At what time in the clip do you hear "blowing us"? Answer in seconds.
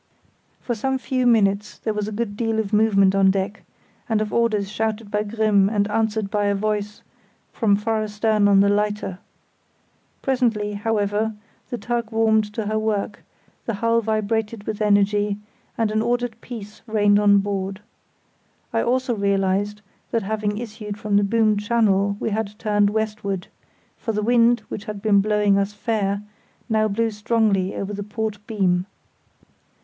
25.21-25.73